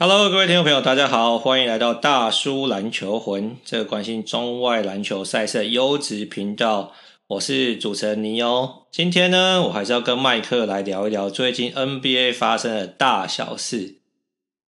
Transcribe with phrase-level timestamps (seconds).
[0.00, 6.92] Hello，各位听众朋友，大家好，欢迎来到大叔篮球魂，这个关心中外篮球赛事的优质频道。
[7.26, 8.86] 我是主持人尼欧。
[8.92, 13.96] 今天呢，我还是要跟麦克来聊一聊最近 NBA 发生的大小事。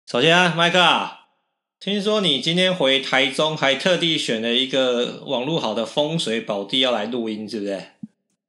[0.06, 1.20] 首先啊，麦克啊，
[1.80, 7.82] 听说你今天回台中，还特地选了一个网络好的风水宝地要来录音，是不是？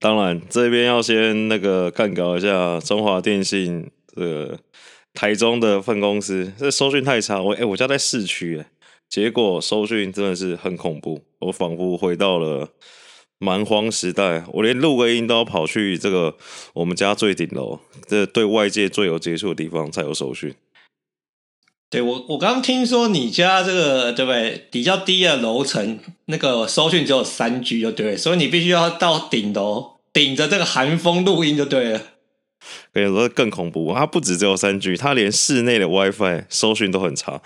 [0.01, 4.59] 当然，这边要先那个干搞一下中华电信这个。
[5.15, 7.41] 台中的分公司，这收讯太差。
[7.41, 8.67] 我哎、我家在市区，哎，
[9.09, 11.23] 结果收讯真的是很恐怖。
[11.39, 12.69] 我仿佛回到了
[13.39, 16.37] 蛮荒时代，我连录个音都要跑去这个
[16.75, 20.55] 我们家最顶楼，这对外界最有接触的地方才有收讯。
[21.91, 24.67] 对，我，我刚听说你家这个对不对？
[24.73, 32.03] 比较低的楼层，那个收讯只有三 G 就对，所以你必须要到顶楼，顶着这个寒风录音就对了。
[32.93, 37.41] 跟你说更恐怖，它不止只有三 G，它连室内的 WiFi 收讯都很差。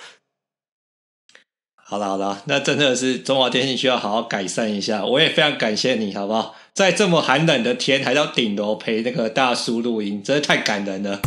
[1.74, 5.04] 好了好了，那真的是中华电信需要好好改善一下。
[5.04, 6.54] 我也非常感谢你，好不好？
[6.74, 11.20] 在这么寒冷的天，还到顶楼陪那个大叔录音，真的太感人了。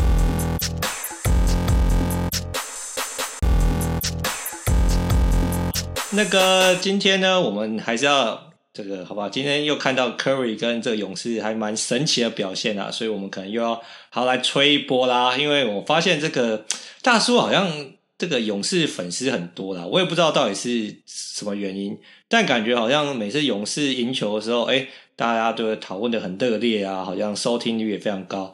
[6.11, 8.50] 那个今天呢，我们还是要。
[8.73, 15.35] 这个好吧，今天又看到 Curry 跟这个勇士还蛮神奇的表现啊，所以我们可能又要好来吹一波啦。
[15.35, 16.65] 因为我发现这个
[17.01, 17.69] 大叔好像
[18.17, 21.97] 这个勇士粉丝很多啦，我也不知道到底是什么原因，
[22.29, 28.53] 但感觉好像每次勇士赢球的时候，哎，大家都会讨论的很热烈啊，好像收听率也非常高。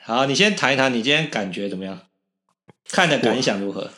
[0.00, 2.02] 好，你先谈一谈你今天感觉怎么样？
[2.88, 3.90] 看的感想如何？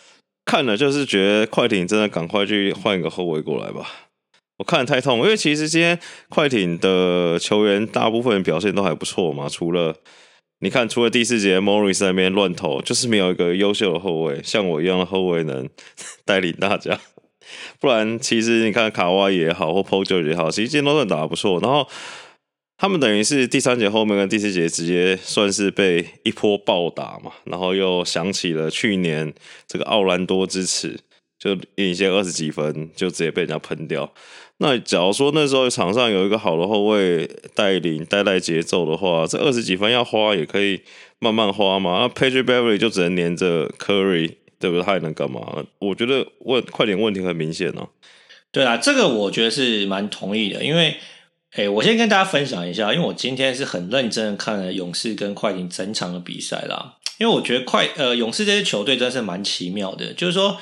[0.46, 4.07] 看了就是觉得快艇真的赶快去换一个后卫过来吧。
[4.58, 9.96] 我看得太痛，因为其实今天快艇的球员大部分表现都还不错嘛，除了
[10.60, 15.68] 你看，除了第四节 Morris 那边乱投，就是没有一个优秀的后卫，像我一样的后卫能
[16.26, 16.98] 带领大家。
[17.78, 21.60] 不然，其实你看卡哇也好，或 p o j o 也好，其实今天都算打得不错。
[21.60, 21.88] 然后
[22.76, 29.32] 他们等于是第三节后面跟第四节直接算是被一波暴打嘛，然后又想起了去年
[29.68, 30.98] 这个奥兰多之耻，
[31.38, 34.12] 就领先二十几分，就直接被人家喷掉。
[34.60, 40.80] 那假如说那时候场上有一个好的后卫带领带带节奏的话，这二十几分要花也可以
[41.20, 42.00] 慢慢花嘛。
[42.00, 44.82] 那 Page Berry 就只能黏着 Curry，对不对？
[44.82, 45.64] 他还能干嘛？
[45.78, 47.88] 我觉得问快点问题很明显哦。
[48.50, 50.96] 对啊，这个我觉得是蛮同意的，因为，
[51.52, 56.96] 诶，我先跟大家分享一下，因为我今天是很认真的看了勇士跟快艇整场的比赛啦。
[57.20, 60.58] 因为我觉得快呃勇士这些球队真的是蛮奇妙的，就是说。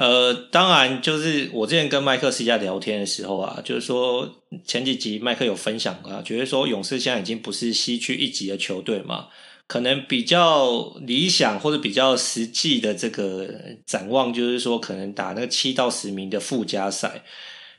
[0.00, 9.26] 呃，当然，就是我之前跟麦克私下聊天的时候啊，就是说前几集麦克有分享啊，觉得说勇士现在已经不是西区一级的球队嘛，
[9.66, 13.46] 可能比较理想或者比较实际的这个
[13.84, 17.22] 展望，就是说可能打那个七到十名的附加赛。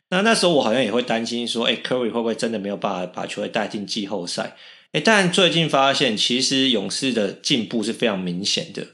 [0.09, 4.55] 那那时候我好像也会担心说，哎，Curry 会不会真的没有办法把球队带进季后赛？
[4.91, 8.85] 哎，但最近发现，其实勇士的进步是非常明显的。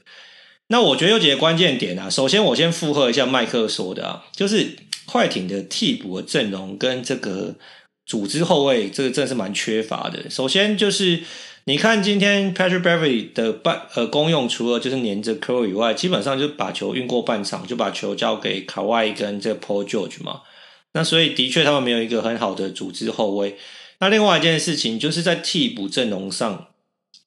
[0.70, 2.10] 那我觉得有几个关键点啊。
[2.10, 7.54] 首先，我先附和一下麦克说的啊，就是快艇的替补的阵容跟这个
[8.04, 10.28] 组织后卫，这个真的是蛮缺乏的。
[10.28, 11.22] 首先就是
[11.64, 20.42] 你看今天 Patrick Beverly 的半呃功用，除了就是黏着 c u r r 以外，基本上就把球运过半场，就把球交给 Kawhi 跟这个 Paul George 嘛。
[20.92, 23.56] 那所以的确他们没有一个很好的组织后卫。
[24.00, 26.67] 那另外一件事情就是在替补阵容上。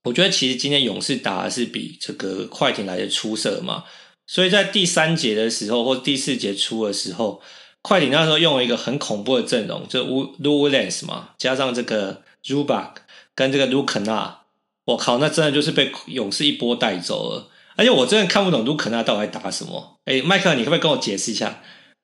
[0.04, 3.84] 我觉得其实今天勇士打的是比这个快艇来的出色嘛，
[4.26, 7.40] 所以在第三节的时候或第四节初的时候，
[7.84, 12.94] 快艇那时候用了一个很恐怖的阵容，就 Lu Williams 嘛，加上这个 Zubac
[13.36, 14.40] 跟这个 l u k e n a
[14.86, 17.50] 我靠，那真的就是被勇士一波带走了。
[17.76, 20.00] 而且我真的看不懂 l u k e n a 到底打什么。
[20.06, 21.62] 哎，麦克，你可不可以跟我解释一下，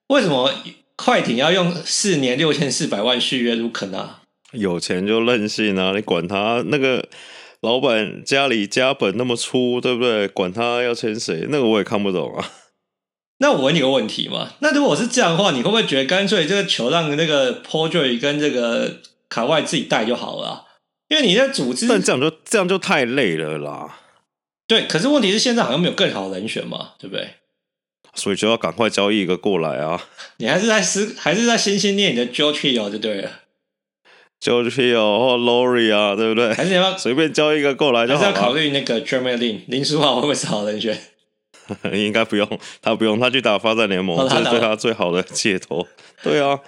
[0.10, 0.54] 为什么
[0.96, 4.20] 快艇要用四年六千四百万续约 l u k e n a
[4.52, 7.08] 有钱就任性啊，你管他那个。
[7.68, 10.26] 老板家里家本那么粗，对不对？
[10.30, 12.52] 管他要签谁，那个我也看不懂啊。
[13.40, 20.64] 那我问你个问题嘛，那如果是这样的话，你会不会觉得干脆这个球让那个 Paul George 跟这个卡外自己带就好了？
[21.10, 24.00] 因为你在组织，但这样就这样就太累了啦。
[24.66, 27.32] 对，可是问题是现在好像没有更好的人选嘛，对不对？
[28.14, 30.08] 所以就要赶快交易一个过来啊！
[30.38, 33.32] 你还是在思，还是在心心念你的 George Hill 就对了。
[34.42, 36.54] George Hill 或 Laurie 啊，对不对？
[36.54, 38.20] 还是你要 随便交一个过来就好？
[38.20, 40.98] 还是要考虑那个 Jeremy Lin 林书豪会不会是好人选？
[41.92, 42.48] 应该不用，
[42.82, 45.86] 他不用，他去打发展联盟，这是对他最好的解脱。
[46.24, 46.60] 对啊，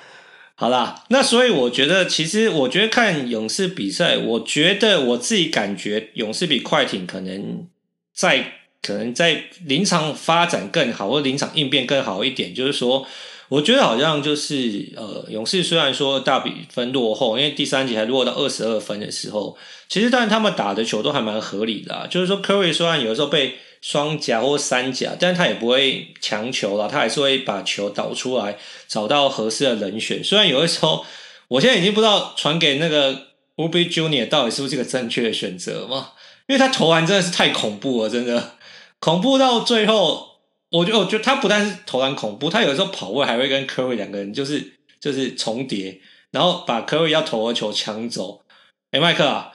[0.56, 7.66] 好啦，那所以我觉得，其实我觉得看勇士比赛，我觉得我自己感觉勇士比快艇可能
[8.14, 12.54] 在可能在临场发展更好，或临场应变更好一点。
[12.54, 13.08] 就是说，
[13.50, 19.58] 我觉得好像就是呃，勇士虽然说大比分落后，因为第三节还落到二十二分的时候，
[19.90, 22.08] 其实但是他们打的球都还蛮合理的啊。
[22.08, 28.58] 就是说，Curry 虽然有的时候被双夹或三夹，但他也不会强求啦，他还是会把球导出来，
[28.88, 30.24] 找到合适的人选。
[30.24, 31.04] 虽然有的时候，
[31.48, 33.14] 我现在已经不知道传给那个
[33.56, 36.12] Ube Junior 到底是不是一个正确的选择嘛，
[36.48, 38.52] 因为他投篮真的是太恐怖了，真的。
[39.00, 40.29] 恐怖到最后，
[40.72, 46.00] 我觉得，我觉得他不但是投篮恐怖，他有时候跑位还会跟科瑞两个人就是就是重叠，
[46.32, 48.44] 然后把科瑞要投的球抢走。
[48.92, 49.54] 哎，麦克啊，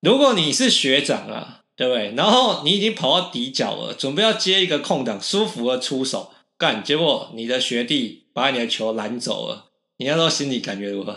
[0.00, 2.14] 如果你是学长啊，对不对？
[2.14, 9.66] 然后你已经跑到底角了，准备要接一个空档，舒服的出手干，结果你的学弟把你的球拦走了，
[9.98, 11.16] 你那时候心里感觉如何？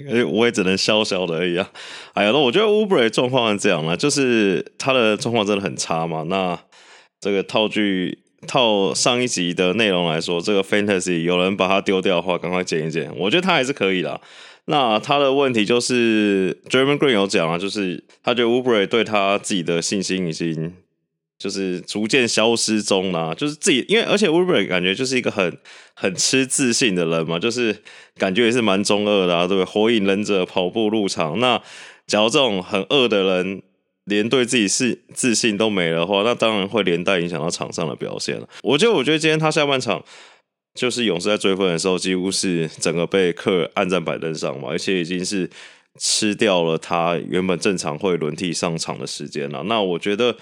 [0.32, 1.70] 我也只能笑笑的而已啊！
[2.14, 6.22] 哎呀，那我觉得 Oubre 状况是这样嘛，就是他的状况真的很差嘛。
[6.22, 6.58] 那
[7.20, 13.12] 这个套句套上一集的内容来说，这个 Fantasy 有人把它丢掉的话，赶快捡一捡。
[13.16, 14.20] 我觉得他还是可以啦。
[14.66, 20.72] 那他的问题就是 Draymond Green 有讲啊，就是他觉得 Uber 对他自己的信心已经。
[21.42, 25.56] 就是逐渐消失中啦，就是自己，因为而且 Uber 感觉就是一个很
[25.94, 27.74] 很吃自信的人嘛，就是
[28.18, 29.64] 感觉也是蛮中二的啊，对不对？
[29.64, 31.58] 火影忍者跑步入场，那
[32.06, 33.62] 假如这种很恶的人
[34.04, 38.48] 连对自己是自信都没的话，那当然会连带影响到场上的表现了。
[38.62, 40.04] 我觉得，我觉得今天他下半场
[40.74, 45.48] 就是勇士在追分的时候，几乎是整个被克按在板凳上嘛，而且已经是
[45.98, 49.62] 吃掉了他原本正常会轮替上场的时间了。
[49.64, 50.36] 那我觉得。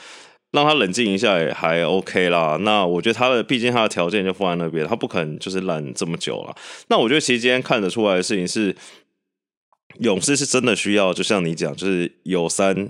[0.51, 2.57] 让他冷静一下也还 OK 啦。
[2.63, 6.57] 那我觉得他的，毕竟他的条件就放在那边，他不可能就是烂这么久了。
[6.89, 8.75] 那我觉得其实今天看得出来的事情是，
[10.01, 12.89] 勇士是真的需要，就像你讲，就是有三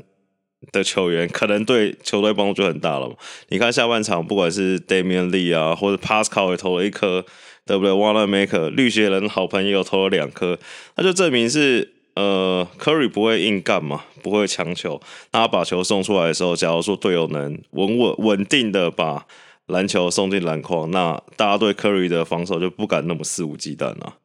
[0.72, 3.10] 的球员，可能对球队帮助就很大了。
[3.48, 7.24] 你看下半场，不管是 Damian Lee 啊，或者 Pascal 也投了一颗，
[7.66, 10.58] 对不对？Wanamaker 绿鞋人好朋友投了两颗，
[10.96, 11.94] 那就证明是。
[12.18, 15.00] 呃，Curry 不会硬干嘛，不会强求。
[15.30, 19.24] 那他把球送出来的时候，假如说队友能稳稳稳定的把
[19.66, 24.16] 篮球送进篮筐，那大家对 Curry 的防守就不敢那么肆无忌惮了。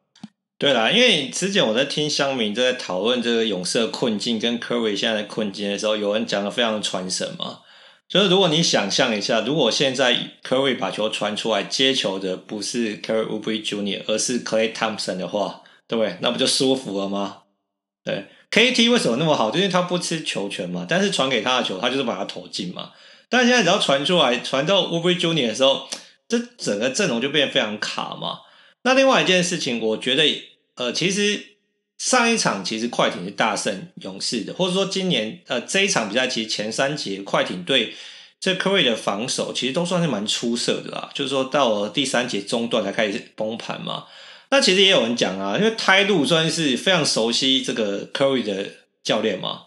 [0.64, 7.58] 对啦，因为之前我在听乡民在讨论这个勇士的困境跟 Curry 现在的困境的时候，有人讲的非常传神嘛。
[8.08, 16.16] 就是如果你想象一下，如果现在 Curry 把球传出来，接球的不是 Kelly Oubre Jr.，而是 Clay Thompson 的话，对不对？
[16.22, 17.42] 那不就舒服了吗？
[18.02, 19.50] 对，KT 为什么那么好？
[19.50, 22.92] 就是他不吃球权嘛，但是传给他的球，他就是把他投进嘛。
[23.28, 25.86] 但现在只要传出来，传到 Oubre Junior 的时候，
[26.26, 28.38] 这整个阵容就变得非常卡嘛。
[28.86, 30.24] 那另外一件事情，我觉得，
[30.76, 31.56] 呃，其实
[31.98, 37.94] 上一场其实快艇是大胜勇士的，或者说今年呃这一场比赛，其实前三节快艇对
[38.40, 41.10] 这 Curry 的防守，其实都算是蛮出色的啦。
[41.14, 44.06] 就是说到了第三节中段才开始崩盘嘛。
[44.50, 48.70] 那其实也有人讲啊，因为泰路算是非常熟悉这个 Curry 的
[49.02, 49.62] 教练嘛。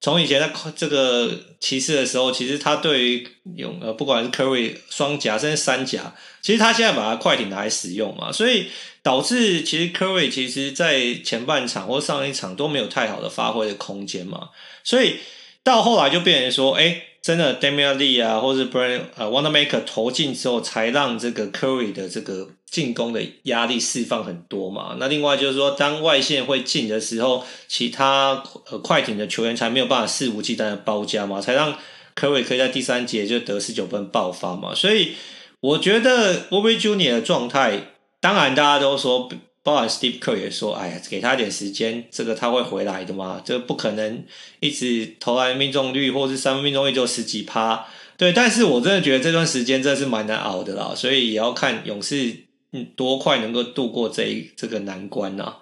[0.00, 1.30] 从以前在这个
[1.60, 8.68] 骑士的时候，其实他对于用呃不管是 Curry 双夹甚至三夹，其实他现在把它快艇拿来使用嘛，所以
[9.02, 14.48] 导致其实 Curry 其实在前半场或上一场都没有太好的发挥的空间嘛，
[14.82, 15.16] 所以
[15.62, 17.02] 到后来就变成说，哎。
[17.22, 24.96] 真的，Damian Lee 啊，或是 Brand 呃 Wanamaker 投进之后，才让这个 Curry 的这个进攻的压力释放很多嘛。
[24.98, 31.76] 那另外就是说，当外线会进的时候，其他呃快艇的球员才没有办法肆无忌惮的包夹嘛，才让
[32.14, 34.74] Curry 可以在第三节就得十九分爆发嘛。
[34.74, 35.12] 所以
[35.60, 39.28] 我觉得 Oubre Junior 的状态，当然大家都说。
[39.62, 43.42] 包含 Steve Kerr 也说：“哎呀，给他点时间，这个他会回来的嘛。
[43.44, 44.24] 这不可能
[44.58, 47.86] 一直投篮命中率或是三分命中率就十几趴。
[48.16, 50.94] 对，但是我真的觉得这段时间真的是蛮难熬的啦。
[50.96, 52.34] 所以也要看勇士
[52.72, 55.56] 嗯多快能够度过这一这个难关呐。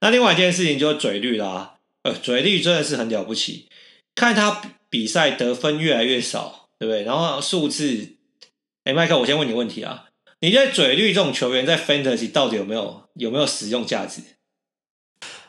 [0.00, 3.68] 那另外一件事情就是嘴绿啦，呃，嘴绿真的是很了不起。
[4.14, 7.02] 看他比赛得分越来越少，对不对？
[7.04, 8.16] 然后数字，
[8.84, 10.06] 哎，麦克，我先问你问题啊。”
[10.40, 14.20] 你觉得嘴绿这种球员在 Fantasy 到底有没有有没有使用价值？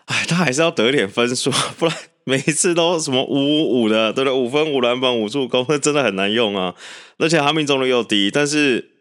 [0.05, 4.39] 哎，他还是要得点分数，不然 每一次都什么五五五的，对不对？
[4.39, 6.75] 五分、五篮板、五助攻，那 真的很难用啊！
[7.17, 8.29] 而且他命中率又低。
[8.29, 8.92] 但是，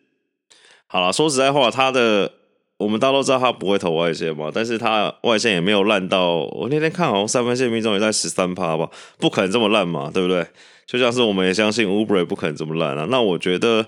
[0.92, 2.30] 好了，说实在话，他的
[2.76, 6.40] 我们大家都知道他不会投外线嘛，但是他外线也没有烂到。
[6.52, 8.86] 我那天看好像三分线命中也在十三趴吧，
[9.18, 10.46] 不可能这么烂嘛，对不对？
[10.86, 13.06] 就像是我们也相信 Ubre 不可能这么烂啊。
[13.08, 13.86] 那我觉得。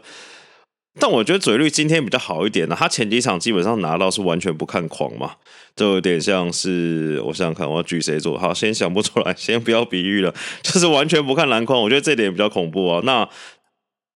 [1.00, 5.32] 但我觉得嘴绿今天比较好一点呢，他前几场基本上拿到是完全不看框嘛，
[5.74, 8.38] 就有点像是我想想看，我要举谁做？
[8.38, 10.32] 好，先想不出来，先不要比喻了，
[10.62, 11.80] 就是完全不看篮筐。
[11.82, 13.00] 我觉得这点比较恐怖啊。
[13.04, 13.28] 那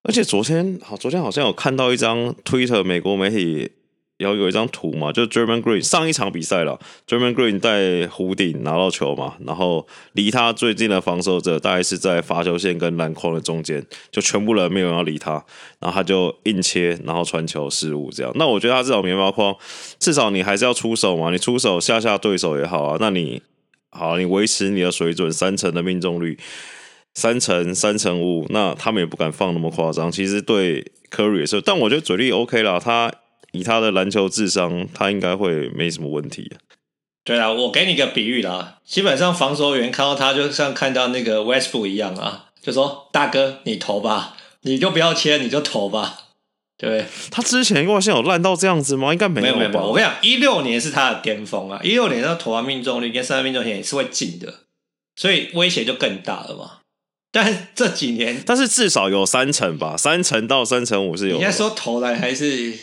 [0.09, 3.71] 而且昨天好，昨天好像有看到一张 Twitter 美国媒体。
[4.19, 15.35] 然后有一张图嘛，就 Draymond Green 上一场比赛了，German Green 在弧顶拿到球嘛，然后离他最近的防守者大概是在罚球线跟篮筐的中间，就全部人没有人要理他，
[15.79, 18.33] 然后他就硬切，然后传球失误这样。
[18.35, 19.55] 那我觉得他这种棉花框，
[20.00, 22.97] 至少你还是要出手嘛，你出手吓吓对手也好啊。
[22.99, 23.41] 那你
[23.91, 26.37] 好，你维持你的水准，三成的命中率，
[27.19, 30.11] 三成三成五，那他们也不敢放那么夸张。
[30.13, 33.13] 其实对 Curry 也是，但我觉得嘴力 OK 啦，他。
[33.53, 36.53] 以他的篮球智商，他应该会没什么问题。
[37.25, 46.19] 对啊，我给你个比喻啦，基本上防守员看到他，就像看到那个 Westbrook 一样啊，就说：“大哥，你投吧，你就不要切，你就投吧。”
[46.77, 49.15] 对，他之前外线有烂到这样子吗？
[49.15, 49.59] 应该没有吧。
[49.59, 54.53] 没有没有，我跟你讲，一六年是他的巅峰啊，一六年他投篮命中率跟三分命中率也是会进的，
[55.17, 56.81] 所以威胁就更大了嘛。
[57.30, 61.35] 但这几年，但是至少有三成吧，三成到三成五是有。
[61.37, 62.78] 你应该说投篮还是？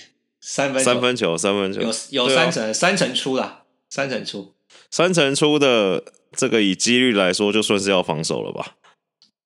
[0.47, 4.53] 三分三分球，三分球有有三成，啊、三成出啦，三成出，
[4.91, 8.75] 三成出的这个以几率来说，就算是要防守了吧？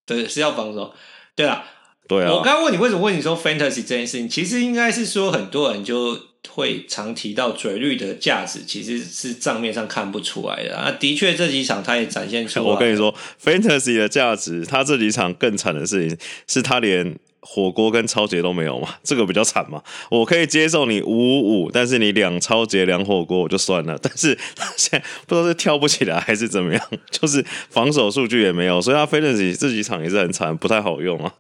[0.06, 0.94] 对，是要防守。
[1.36, 1.64] 对啊，
[2.10, 2.34] 对啊。
[2.34, 10.92] 我刚刚问你为什么问你说 fantasy 这件事情，其实应该是说很多人就会常提到嘴绿的价值，其实是账面上看不出来的啊。
[11.00, 12.66] 的确，这几场他也展现出来。
[12.66, 17.16] 我跟你说，fantasy 的价值，他这几场更惨的事情是他连。
[17.42, 19.82] 火锅跟抄截都没有嘛， 这个比较惨嘛。
[20.12, 23.98] 我可以接受你五五五，但是你两超节两火锅我就算了。
[24.04, 31.34] 但是他现在不知道是跳不起来还是怎么样，就是防守数据也没有，所以他 fantasy 这几场也是很惨，不太好用啊。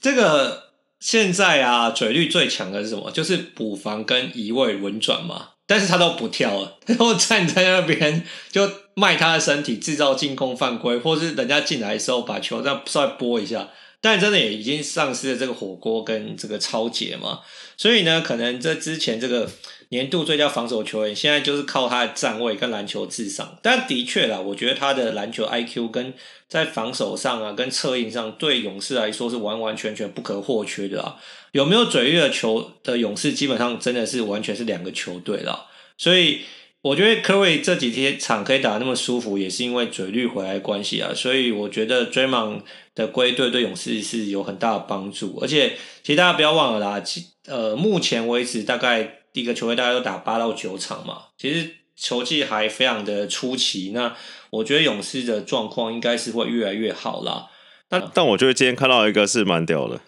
[0.00, 3.10] 这个现在啊，嘴绿最强的是什么？
[3.10, 5.50] 就是补防跟移位轮转嘛。
[5.68, 13.68] 但是他都不跳了， 然后站在那边就卖他的身体，制造进攻犯规，或是人家进来的时候把球这样稍微拨一下。
[14.00, 17.40] 但真的也已经丧失了这个火锅跟这个超解嘛，
[17.76, 19.50] 所以呢，可能这之前这个
[19.90, 23.56] 年度最佳防守球员，现在就是靠他的站位跟篮球智商。
[23.62, 26.12] 但的确啦，我觉得他的篮球 IQ 跟
[26.48, 31.16] 在防守上啊，跟策应上，对勇士来说是完完全全不可或缺的啊。
[31.52, 35.66] 有没有嘴绿的球的勇士，基本上真的是完全是两个球队了。
[35.96, 36.40] 所以
[36.82, 41.12] 我觉得科瑞这几天场可以打得那么舒服，也是因为嘴绿回来的关系啊。
[41.14, 42.60] 所以我觉得 Draymond
[42.94, 47.02] 的归队对勇士是有很大的帮助，而且其实大家不要忘了啦，
[47.46, 54.16] 呃，目前为止大概第一个球队大家都打八到九场嘛，其实球技还非常的出奇，那
[54.48, 57.48] 我觉得勇士的状况应该是会越来越好啦。
[57.86, 60.00] 但但我觉得今天看到一个是蛮屌的，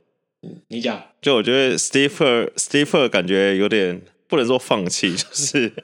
[0.42, 5.74] 嗯，你讲，就我觉得 Steve Steve 感觉有点不能说放弃，就是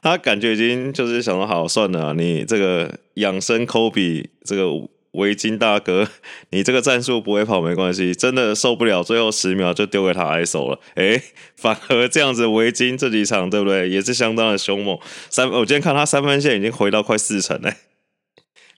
[0.00, 4.88] 他感觉已经就是想说好算了，你这个养生 Kobe 这个。
[5.18, 6.08] 围巾大哥，
[6.50, 10.80] 你这个战术不会跑没关系，真的受不了，最后十秒就丢给他挨手了。
[10.94, 11.20] 哎，
[11.56, 14.98] 反而这样子围巾这几场对不对，也是相当的凶猛。
[15.28, 17.76] 三，我今天看他三分线已经回到快四成嘞，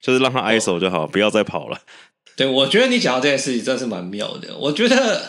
[0.01, 1.79] 就是让他挨手就好，哦、不要再跑了。
[2.37, 4.57] 对，我觉得你讲到这件事情真是蛮妙的。
[4.57, 5.29] 我觉得，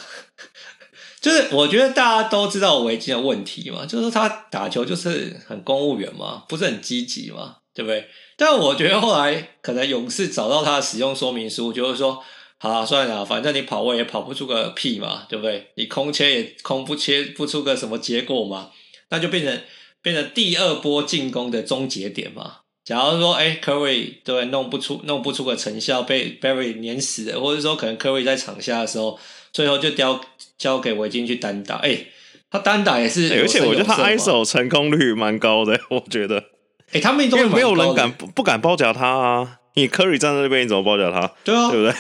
[1.20, 8.08] 就是我觉得大家都知道围巾的问题嘛，就是他打球就是很公务员嘛，不是很积极嘛，对不对？
[8.38, 12.22] 但我觉得后来可能勇士找到他的使用说明书，就是说，
[12.58, 15.68] 好啊，算了，反正你跑位也跑不出个屁嘛，对不对？
[15.76, 18.72] 你空切也空不切不出个什么结果嘛，
[19.10, 19.62] 那就变成
[20.02, 22.58] 变成第二波进攻的终结点嘛。
[22.84, 29.20] 假如说，哎，Curry 对弄不出弄不出个成效，被 Barry 碾死了，或者说可能 Curry 在场下的时候，
[29.54, 30.20] 最后就交
[30.58, 32.06] 交给维金去单打，哎，
[32.50, 36.44] 他单打也是而且我觉得他 ISO 成功率蛮高的，我觉得。
[36.92, 39.60] 哎、欸，他们因为没有人敢不敢包夹他啊！
[39.76, 41.32] 你科瑞站在那边，你怎么包夹他？
[41.46, 41.96] 对啊，对不对？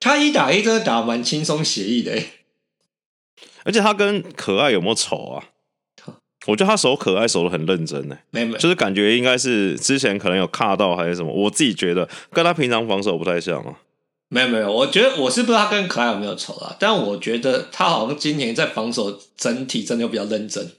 [0.00, 2.18] 他一打一真的打蛮轻松写意的，
[3.64, 5.44] 而且他跟可爱有没有仇啊？
[6.46, 13.76] 我觉得他守可爱守的很认真呢，没没，就是感觉应该是之前可能有卡到还是什么，我自己觉得跟他平常防守不太像啊。
[14.30, 20.72] 没有没有，我觉得我是不知道他跟可爱有没有仇啊，但我觉得他好像今年在防守整体真的又比较认真，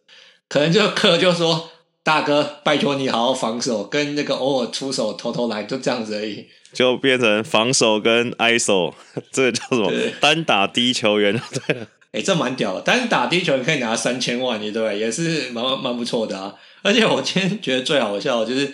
[0.50, 1.70] 可能就克就说。
[2.04, 6.48] 大哥，拜托你好好防守，跟那个偶尔出手偷偷来，就这样子而已。
[6.74, 8.94] 就变成防守跟 ISO，
[9.32, 9.92] 这个叫什么？
[10.20, 11.34] 单打低球员，
[11.68, 11.88] 对了。
[12.12, 15.00] 哎、欸，这蛮屌的，单打低球员可以拿三千万，对不对？
[15.00, 16.54] 也是蛮蛮不错的啊。
[16.82, 18.74] 而且我今天觉得最好笑的就是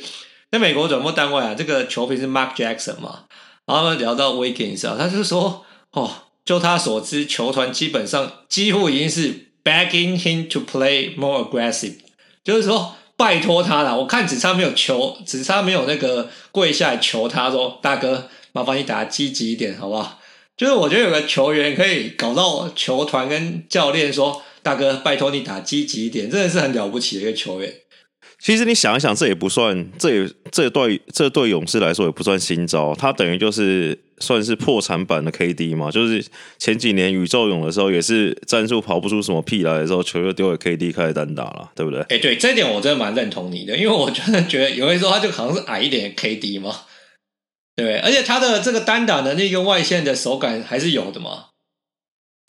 [0.51, 3.25] 在美国转播单位啊，这个球评是 Mark Jackson 嘛，
[3.65, 6.09] 然后他们聊到 Wiggins 啊，他就说：“哦，
[6.43, 11.97] 就他所知，球团基本上几乎已经是 begging him to play more aggressive，
[12.43, 13.99] 就是说拜托他了。
[13.99, 20.21] 我看只差没有求，只差没有那个跪下来求他说：“大哥，麻烦你打积极一点，好不好？”
[20.55, 27.73] 就是我觉得有个球员可以搞到球团跟教练说：“大哥，拜托你打积极一点。”真的是很了不起的一个球员。
[28.41, 32.95] 其实你想一想，这也不算，这也这对这对勇士来说也不算新招。
[32.95, 36.25] 他等于就是算是破产版的 KD 嘛，就是
[36.57, 41.99] 前几年宇宙勇的时候，也是战术跑不出什么屁来的时候，球就丢给 KD 开始单打了，对不对？
[42.03, 46.73] 哎，对，这点我真的蛮认同你的，因为我真的觉得有人说他就好像是矮一点的 KD 嘛。
[47.75, 51.45] 对，而且他的这个单打能力跟外线的手感还是有的嘛，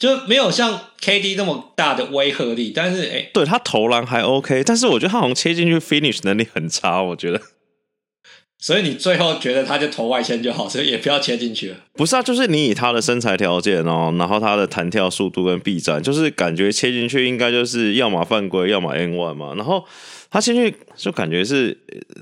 [0.00, 2.72] 就没有像 KD 那么大的威慑力。
[2.74, 7.00] 但是，哎，对他投篮还 OK，但是我觉得他好像切进去 finish 能力很差。
[7.00, 7.40] 我觉得，
[8.58, 11.76] 所以你最后觉得他就投外线就好，所以也不要切进去了。
[11.92, 19.84] 不是啊，就是你以他的身材条件哦，然后他的弹跳速度跟臂展，就是感觉切进去应该就是要么犯规，要么 N one 嘛，然后。
[20.32, 21.76] 他进去就感觉是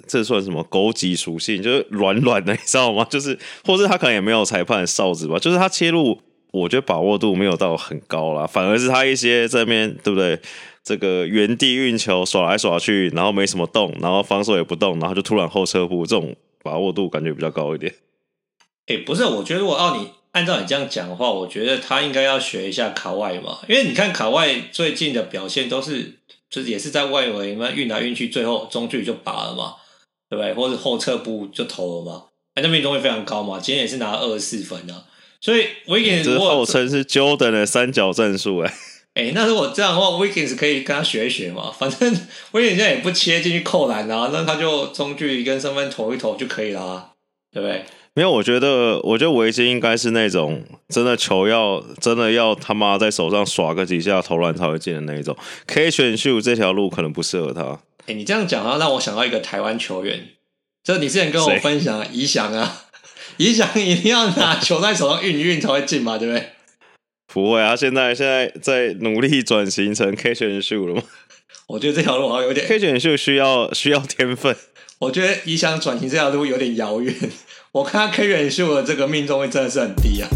[0.07, 3.05] 这算什么攻击属性，就是软软的，你知道吗？
[3.11, 6.19] 就是，或是他可能也没有裁判哨子吧，就是他切入，
[6.53, 10.41] 我觉得把握度没有到很高啦，反而是他一些这边对不对？
[10.83, 17.95] 这个原地运球耍来耍去，然后没什么动，然后防守也不动，然后就突然后撤步，这种把握度感觉比较高一点。
[18.87, 26.15] 哎、不是，我觉得如果按你按照你这样讲的话，我觉得他应该要学一下卡外嘛，因为你看卡外最近的表现都是。
[26.51, 29.75] 就是也是在外围嘛运来运去，最后中距就拔了嘛，
[30.31, 30.55] 对不对？
[30.55, 32.25] 或者后撤步就投了嘛，
[32.55, 33.61] 哎，那命中率非常高嘛。
[33.61, 35.05] 今天也是拿二十四分啊，
[35.41, 38.75] 所以 Wiggins 这号称是 Jordan 的三角战术哎。
[39.15, 41.73] 哎，那如果这样的话，Wiggins 可以跟他学一学嘛。
[41.77, 42.15] 反正
[42.53, 47.11] Wiggins 现在也不切进去扣篮啊，那他就中距离跟三分投一投就可以了啊，
[47.53, 47.85] 对不对？
[48.15, 55.37] 没有，我觉得，我觉得维金应该是那种真的球要真的要他妈在手上耍个几下投篮才会进的那一种。
[55.69, 57.81] Catch and shoot 这条路可能不适合他。
[58.07, 60.31] 哎，你这样讲啊，让我想到一个台湾球员，
[60.83, 62.87] 就你之前跟我分享宜祥啊，
[63.39, 66.51] 宜翔一定要拿球在手上运一运才会进嘛，对不对？
[67.27, 71.03] 不会啊，现在现在在努力转型成 Catch and shoot 了吗？
[71.69, 74.57] 我觉得这条路好像有点 Catch and shoot 需要需要天分。
[74.99, 77.15] 我觉得宜翔转型这条路有点遥远。
[77.71, 80.29] 我看他 K 选秀的这个命中率真的是很低啊。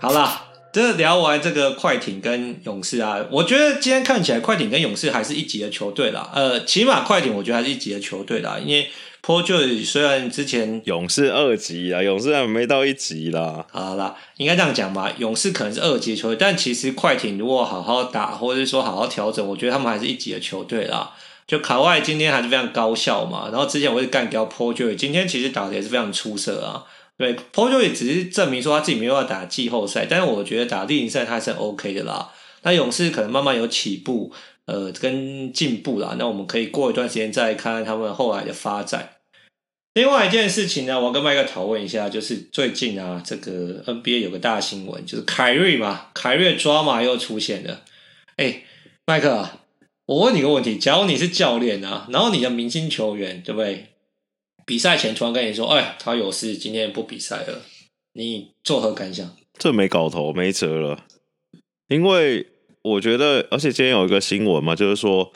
[0.00, 0.47] 好啦，
[0.78, 6.30] 这聊完这个快艇跟勇士啊，我觉得今天看起来快艇跟勇士还是一级的球队啦。
[6.32, 8.88] 呃，起码快艇我觉得还是一级的球队啦，因为
[9.20, 13.66] Paul George 虽然之前勇士二级啊，勇士还没到一级啦。
[13.72, 21.10] 好啦，应该这样讲吧，勇士可能是二级的球队，但其实快艇如果好好打，或者是说好好调整，我觉得他们还是一级的球队啦。
[21.48, 26.84] 就卡外今天还是非常高效嘛，然后之前我是干掉 Paul George，今天其实打的也是非常出色啊。
[27.18, 32.32] 对，Paul George 只是证明说他自己没有要打季后赛，但是我觉得打例行赛他还是 OK 的啦。
[32.62, 34.32] 那勇士可能慢慢有起步，
[34.66, 36.14] 呃，跟进步啦。
[36.18, 39.16] 那我们可以过一段时间再看看他们后来的发展。
[39.94, 47.82] 另外一件事情呢，我要跟麦克讨论一下，就是最近啊，这个 NBA 有个大新闻，就是凯瑞嘛，凯瑞的 drama 又出现了。
[48.36, 48.62] 哎，
[49.06, 49.48] 麦克。
[50.06, 53.88] 我问你个问题：假如你是教练啊，然后你的明星球员，对不对？
[54.68, 57.62] 比赛前突然跟你说：“哎，他有事，今天不比赛了。”
[58.12, 59.34] 你作何感想？
[59.58, 61.06] 这没搞头，没辙了。
[61.88, 62.46] 因为
[62.82, 65.32] 我觉得，而且今天有一个新闻嘛，就是说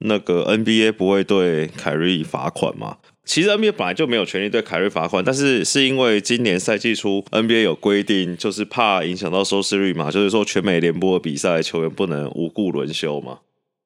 [0.00, 2.98] 那个 NBA 不会对凯瑞罚款嘛。
[3.24, 13.38] 其实 NBA 本来就没有权利对凯瑞罚款，但是是因为今年赛季初 NBA 有规定，就是怕影响到收视率嘛，就是说全美联播的比赛球员不能无故轮休嘛。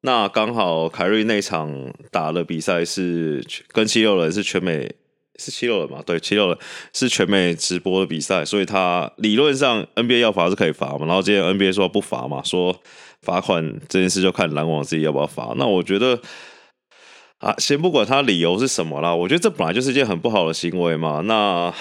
[0.02, 4.94] 那刚好凯瑞那场打的比赛是跟七六人是全美
[5.40, 6.00] 是七六人嘛？
[6.06, 6.58] 对，七六人
[6.92, 11.06] 是全美直播的比赛，所以他理论上 NBA 要罚是可以罚嘛。
[11.06, 12.80] 然后今天 NBA 说不罚嘛，说
[13.22, 15.52] 罚款这件事就看篮网自己要不要罚。
[15.56, 16.20] 那我觉得
[17.38, 21.22] 啊，先不管他理由是什么啦，我觉得这本来就是一件很不好的行为嘛。
[21.24, 21.74] 那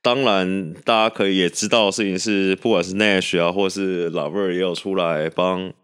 [0.00, 5.74] 当然大家可以也知道事情是，不管是 Nash 啊，或是 LeVert 也有出来帮。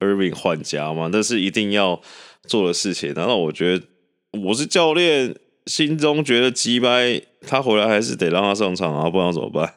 [0.00, 2.00] Irving 换家嘛，那是一定要
[2.46, 3.12] 做的事情。
[3.14, 3.86] 难道我觉得
[4.42, 5.34] 我是教练，
[5.66, 9.74] 心中觉得鸡掰，他回来还是得让他上场啊，不然怎么办？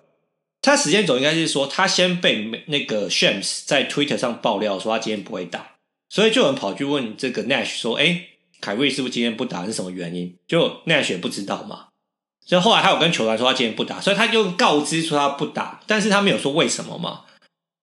[0.61, 5.71] 他时间轴应该是说，他先被那个 Shams 在 Twitter 上爆料说他今天不会打，
[6.07, 8.27] 所以就有人跑去问这个 Nash 说：“哎、
[8.61, 9.65] 凯瑞是不是今天不打？
[9.65, 11.87] 是什么原因？”就 Nash 也不知道嘛。
[12.45, 17.21] 所以后来他有跟球团说他今天不打，所以他就告知说他不打，但是他没有说为什么嘛。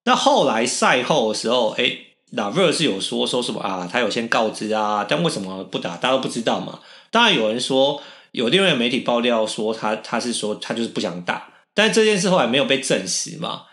[0.05, 1.97] 那后来赛后的时候，哎、
[2.33, 3.89] LeVert 是有说说什么啊？
[3.91, 5.97] 他有先告知啊，但为什么不打？
[5.97, 6.79] 大家都不知道嘛。
[7.09, 13.63] 当然有人说，有另外媒体爆料说他他是说他就是不想打，但这件事后来没有被证实嘛。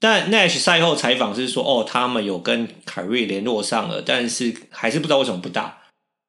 [0.00, 5.78] 但 Nash 赛后采访是说，哦，他们有跟凯瑞联络上了，但是还是不知道为什么不打。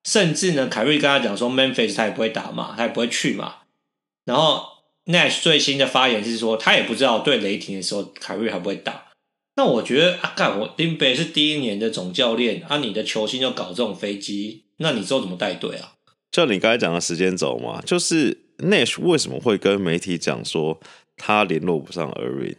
[0.03, 3.55] 甚至呢，凯瑞跟他讲说，Memphis 他也不会打嘛，他也不会去嘛。
[4.25, 4.63] 然后
[5.05, 9.05] Nash 最新的发言是说，他也不知道对雷霆的时候凯瑞还不会打。
[9.55, 15.93] 那我觉得啊，干我林北是第一年的总教练啊，你的球星又搞这种飞机，那你之后怎么带队啊？
[16.31, 20.79] 就你刚才讲的时间轴嘛，就是 Nash 为什么会跟媒体讲说
[21.17, 22.55] 他联络不上 Erin？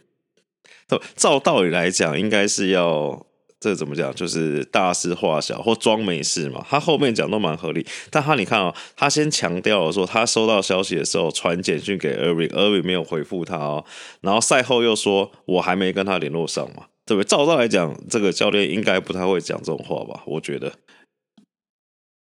[1.15, 3.25] 照道理来讲，应该是要
[3.63, 4.13] 这怎么讲？
[4.13, 6.65] 就是大事化小或装没事嘛。
[6.69, 13.85] 他后面讲都蛮合理，但他你看哦，他先强调了说他收到消息的时候传简讯给 Irving，Irving 没有回复他哦。
[14.19, 17.25] 然后赛后又说我还没跟他联络上嘛，对不对？
[17.25, 20.23] 照道来讲，这个教练应该不太会讲这种话吧？
[20.25, 20.73] 我觉得。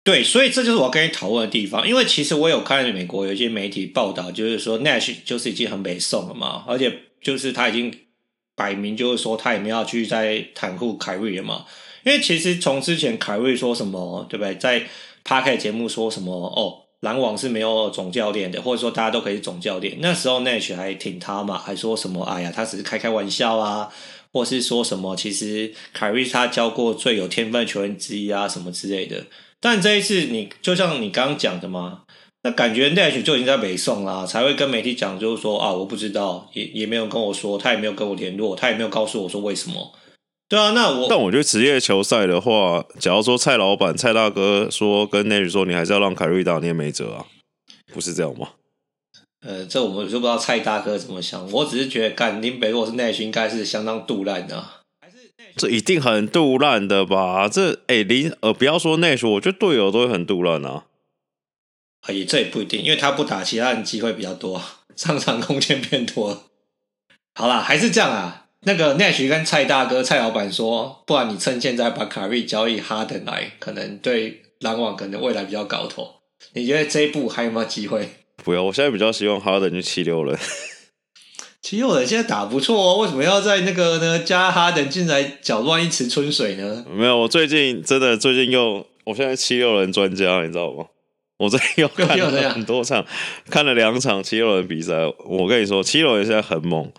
[0.05, 1.89] 对，所以这就是我跟你讨论的地方。
[1.89, 7.95] 因为其实我有看美国有一些媒体报道，就是说 Nash 就是已经很北宋了嘛，而且就是他已经。
[8.61, 11.65] 摆明就是说，他也没有去再袒护凯瑞了嘛。
[12.05, 14.55] 因为其实从之前凯瑞说什么，对不对？
[14.57, 14.83] 在
[15.25, 19.97] Podcast 节目说什么哦，篮网是没有总教练的，或者说大家都可以总教练。
[20.01, 23.91] 那时候 Nash 还挺他嘛，还说什么哎呀，他只是开开玩笑啊，
[24.31, 29.25] 或是说什么其实凯瑞是他教过最有天分的球员之一啊，什么之类的。
[29.59, 32.03] 但这一次你就像你刚刚讲的嘛。
[32.43, 39.93] 那感觉 Nash 就已经在北宋啦，才会跟媒体讲，就是说啊，我不知道，也也没有跟我说，他也没有跟我联络，他也没有告诉我说为什么。
[40.49, 47.27] 对啊，那我但我觉得职业球赛的话，假如说蔡老板、蔡大哥说跟 Nash 说，你还是要让凯瑞打，你也没辙啊，
[47.93, 48.49] 不是这样吗？
[49.47, 54.65] 呃，这我们就不知道蔡大哥怎么想，我只是觉得，干林北如果是 Nash，应该是相当杜烂的，
[55.57, 57.49] 这一定很杜烂的吧？
[57.49, 60.85] 这哎林呃，不要说 Nash，我觉得队友都会很杜烂啊。
[62.03, 64.63] 啊，也这也不一定，因为他不打，其他人机会比较多，
[64.97, 66.45] 上场空间变多。
[67.35, 68.47] 好啦，还是这样啊。
[68.63, 76.17] 那个 Nash 跟蔡大哥、蔡老板说，不然你趁现在把卡瑞交易哈登来，可能对篮网可能未来比较搞头。
[76.53, 78.09] 你觉得这一步还有没有机会？
[78.45, 80.39] 不要，我现在比较希望哈登去七六人。
[81.63, 86.85] 七六人现在打不错哦，为什么要在那个呢加哈登进来搅乱一池春水呢？
[86.91, 90.87] 没有，我最近真的最近又，我现在七六人专家，你知道吗？
[91.41, 93.03] 我这又看了很多场，
[93.49, 94.93] 看了两场七六人比赛。
[95.25, 96.93] 我跟你说，七六人现在很猛，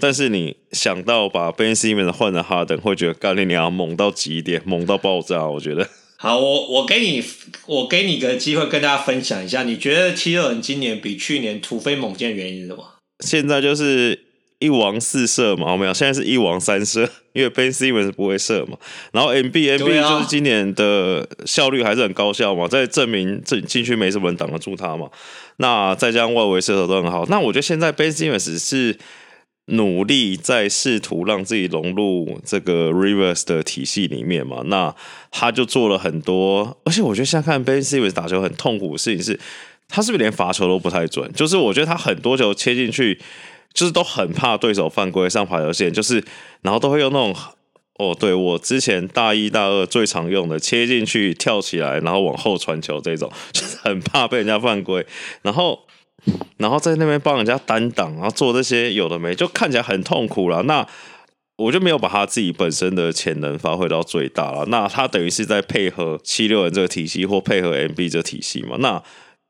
[0.00, 5.44] 但是你想到把 Ben Simmons 换成哈登，会觉得干你娘猛到极点，猛到爆炸。
[5.48, 5.88] 我觉得。
[6.16, 7.20] 好，我我给你，
[7.66, 12.84] 我给你个机会跟大家分享一下，你觉得七六人今年比去年突飞猛进的原因是什么？
[13.18, 14.23] 现在就是。
[14.64, 18.78] 一王四射嘛，没有，现在是一王三射， 因为 Ben Simmons 不会射嘛。
[19.12, 25.10] 然后 M B M B 就是今年的效率还是很高效嘛，在证明这禁区没什么人挡得住他嘛。
[25.58, 28.96] 那再加上外围射手都很好，那我觉得现在 Ben Simmons 是
[29.66, 34.62] 努力在试图让自己融入这个 Rivers 的体系里面嘛。
[34.64, 34.94] 那
[35.30, 39.38] 他就做了很多，而且我觉得现在看 Ben Simmons 打球很痛苦的事情是，
[39.88, 41.30] 他是不是连罚球都不太准？
[41.34, 43.20] 就是我觉得他很多球切进去。
[43.74, 46.24] 就是都很怕对手犯规上罚球线，就是
[46.62, 47.34] 然后都会用那种
[47.98, 55.04] 哦，对我之前大一大二最常用的切进去跳起来，然后往后传球这种， 就是很怕被人家犯规，
[55.42, 55.80] 然后
[56.56, 60.62] 然后在那边帮人家单挡，然后做这些有的没，就看起来很痛苦了。
[60.62, 60.86] 那
[61.56, 64.64] 我就没有把他自己本身的潜能发挥到最大了。
[64.66, 68.76] 那他等于是在配合七六人这个体系，或配合 MB 这个体系嘛？
[68.78, 69.02] 那。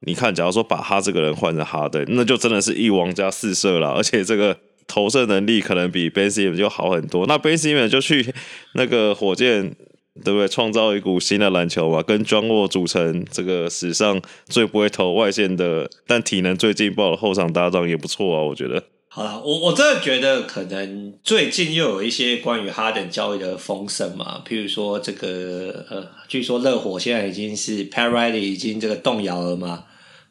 [0.07, 7.27] 你看，假如说把他这个人换成哈登，那就真的是一王加四射了，而且这个投射能力可能比 Ben s i m m 就好很多。
[7.27, 8.35] 那 Ben s i m m 就去
[8.75, 9.75] 那个火箭，
[10.23, 10.47] 对不对？
[10.47, 18.85] 创造一股新的篮球嘛，跟 John Wall 组成这个史上最不会投外线的，但体能最劲爆的后场搭档也不错啊，我觉得。
[19.09, 29.85] 好了，我我真的觉得可能最近又有一些关于哈登交易的风声嘛，譬如说这个呃，据说热火现在已经是 Pat Riley 已经这个动摇了嘛。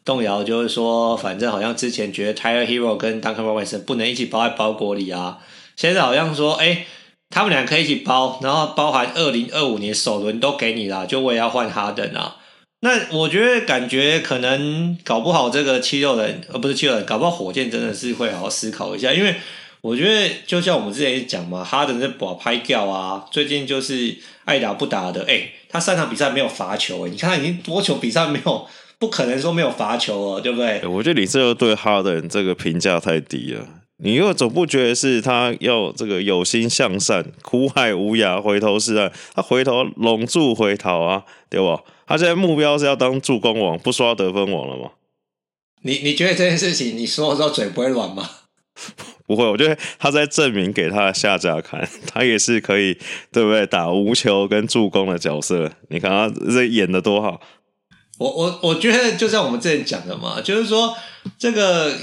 [0.05, 5.39] 动摇就是说，反正好像之前觉得 Tyler Herro 跟 Duncan Robinson 不能一起包在包裹里啊，
[5.77, 6.85] 现在好像说，哎、欸，
[7.29, 12.35] 他们俩可以一起包，然后包含二零二五年首轮都给你啦，就为了要换哈登啊。
[12.81, 19.33] 那我觉得感觉可能搞不好这个七六人，呃，不是七六人，搞不好火箭真的是会好好思考一下，因为
[19.79, 28.67] 我觉得就像我们之前讲嘛，哈登在把拍掉啊，最近就是爱打不打的，哎、他三场比赛没有罚球、欸，你看他已经多球比赛没有。
[28.99, 30.86] 不可能说没有罚球哦，对不对？
[30.88, 33.67] 我觉得你这个对哈登这个评价太低了。
[33.97, 39.12] 你又总不觉得是他要这个有心向善，苦海无涯，回头是岸。
[39.34, 41.82] 他回头龙住回头啊，对吧？
[42.06, 44.91] 他现在目标是要当助攻王，不刷得分王了吗？
[45.84, 48.29] 你你觉得这件事情你说的时候嘴不会软吗？
[49.25, 52.97] 不会，我觉得他在证明给他的下家看， 他也是可以，
[53.32, 53.65] 对不对？
[53.65, 57.39] 打无球跟助攻的角色，你看他这演的多好。
[58.23, 60.95] 我我我觉得就像我们之前讲的嘛，就是说
[61.38, 61.93] 这个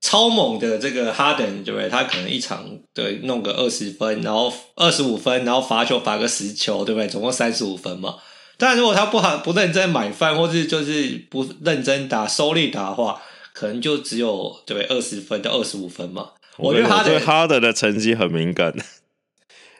[0.00, 1.88] 超猛的这个哈登，对不对？
[1.90, 7.06] 他可能一场对弄个二十分，然后二十五分，然后罚球罚个十球，对不对？
[7.06, 8.14] 总共三十五分嘛。
[8.56, 13.20] 但如果他不好不认真买饭，或是就是不认真打收力打的话，
[13.52, 16.30] 可能就只有对二十分到二十五分嘛。
[16.56, 18.74] 我觉得他对哈登的成绩很敏感，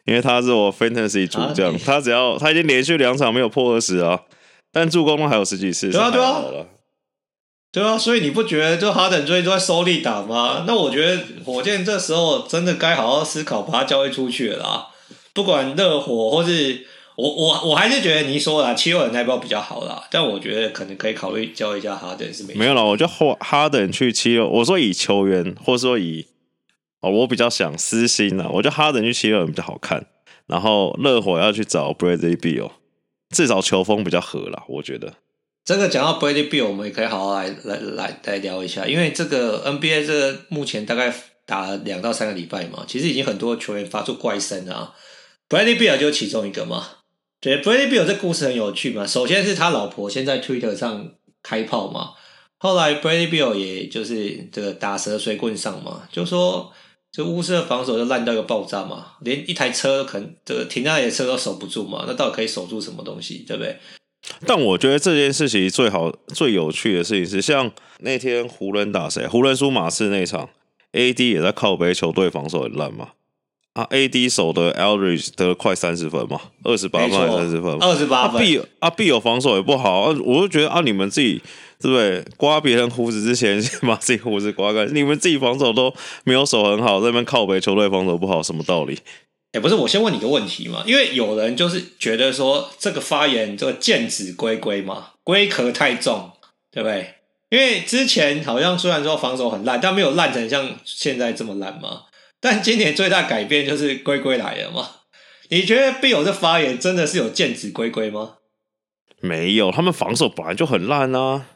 [0.06, 4.20] 因为他是我 fantasy 主将，他只要他已经连续两场没有破二十啊，
[4.72, 5.90] 但助攻还有十几次。
[5.90, 6.44] 对啊，对啊，
[7.72, 10.64] 对啊，所以你不觉得就哈登最近都在收力打吗？
[10.66, 14.88] 那我觉得火箭这时候真的该好好思考把他交易出去了啦，
[15.32, 26.26] 不管热火或是我我我还是觉得你说的七六人那边比较好啦，但我觉得可能可以考虑交易一下哈登是没没有了，我觉得哈哈登去七六，我说以球员或者说以。
[27.02, 30.04] 哦，我比较想私心啊，我觉得哈登去七六人比较好看，
[30.46, 32.72] 然后热火要去找 Bradley Beal，
[33.30, 35.14] 至少球风比较合啦，我觉得。
[35.64, 41.14] 这个讲到 Bradley Beal，我们也可以好好来来来来聊一下，因为这个 NBA 这个目前大概
[41.46, 44.94] 打了两到三个礼拜嘛，其实已经很多球员发出怪声啊
[45.48, 46.88] ，Bradley Beal 就其中一个嘛。
[47.40, 51.12] 对，Bradley Beal 这故事很有趣嘛，首先是他老婆先在 Twitter 上
[51.42, 52.14] 开炮嘛，
[52.58, 56.72] 后来 Bradley Beal 也就是这个打蛇随棍上嘛，就说。
[57.12, 63.76] 这乌斯的防守就烂到一个爆炸嘛，连一台车可能这个停在那里的车都守不住嘛，那到底可以守住什么东西，对不对？
[64.46, 67.70] 但我觉得这件事情最好最有趣的事情是，像
[68.00, 69.26] 那天湖人打谁？
[69.26, 70.50] 湖人输马刺那场
[70.92, 73.08] ，AD 也在靠北，球队防守很烂嘛。
[73.72, 77.72] 啊，AD 守的 Aldridge 得了快三十分嘛，二十八分还是三十分？
[77.80, 78.40] 二十八分。
[78.40, 81.40] 啊 B 啊 B 有防守也不好，啊，我就觉得啊，你们自己
[81.80, 82.22] 对不对？
[82.36, 84.94] 刮别人胡子之前，先把自己胡子刮干。
[84.94, 85.92] 你们自己防守都
[86.24, 88.98] 没有守很好，在那边靠北，球队防守不好，什么道理？
[89.52, 96.30] 哎、欸，不是，我先问你个问题嘛，因为有人就是觉得说这个发言这个剑指龟龟嘛，龟壳太重，
[96.70, 97.14] 对不对？
[97.48, 102.02] 因为之前好像虽然说防守很烂，但没有烂成像现在这么烂嘛。
[102.40, 104.88] 但今年最大改变就是龟龟来了嘛？
[105.48, 108.34] 你觉得 Beal 这发言真的是有剑指龟龟吗？
[109.20, 111.46] 没有，他们防守本来就很烂啊。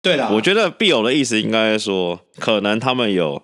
[0.00, 3.42] 对啦，我觉得 Beal 的意思应该说，可能他们有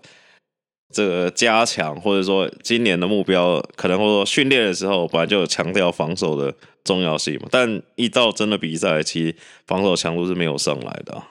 [0.92, 7.48] 这个加强，或者说今年的目标，可能或者说训练的时候本来就有强调防守的重要性嘛。
[7.50, 9.36] 但一到真的比赛，其实
[9.66, 11.22] 防守强度是没有上来的。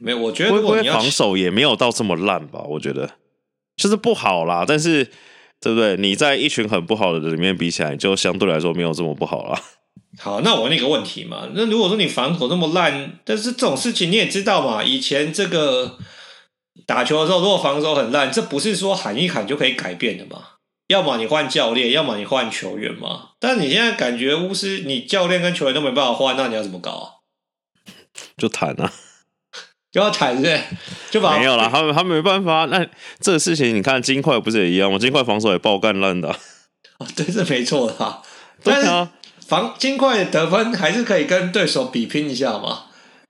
[0.00, 2.62] 没有，我觉得龟龟防守也没有到这么烂吧？
[2.68, 3.10] 我觉得。
[3.76, 5.04] 就是不好啦，但是
[5.60, 5.98] 对不对？
[5.98, 9.60] 你在一群很不好的人里面比起来，就相对来说没有这么不好啦。
[10.18, 15.98] 好，那我问你个问题嘛，那如果说你防守那么烂，但是这种事情你也知道嘛，以前这个
[16.86, 20.42] 打球的时候，如果防守很烂，这不是说喊一喊就可以改变的嘛？
[20.88, 23.30] 要么你换教练，要么你换球员嘛。
[23.40, 27.06] 但你现在感觉巫师，你教练跟球员都没办法换，那你要怎么搞啊？
[28.36, 28.92] 就谈啊。
[29.92, 30.60] 就要谈是，
[31.10, 32.66] 就把没有啦，他们他们没办法。
[32.66, 32.86] 那
[33.18, 34.98] 这个事情，你看金块不是也一样吗？
[34.98, 36.28] 金块防守也爆干烂的。
[36.98, 38.22] 哦，对，是没错的。
[38.62, 39.08] 但是
[39.46, 42.84] 防金块的得分还是可以跟对手比拼一下嘛。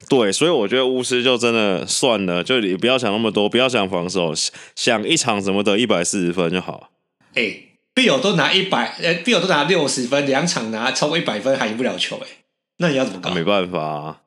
[0.08, 4.32] 对，所以我觉得巫师就真的算了，就你不要想那么多，不要想防守，
[4.76, 6.90] 想一场怎么得一百四十分就好。
[7.34, 12.28] 哎、欸，队友都拿一百，呃，队友都拿六十分，两场拿超过一百分还赢不了球，哎，
[12.78, 13.30] 那你要怎么搞？
[13.30, 14.20] 没办法啊。